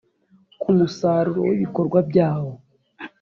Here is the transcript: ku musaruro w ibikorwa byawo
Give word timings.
ku 0.61 0.67
musaruro 0.77 1.39
w 1.47 1.51
ibikorwa 1.55 1.99
byawo 2.09 2.51